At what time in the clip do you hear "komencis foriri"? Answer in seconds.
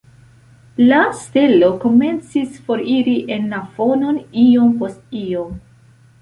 1.83-3.13